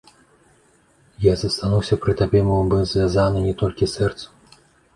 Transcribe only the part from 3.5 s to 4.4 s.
толькі сэрцам.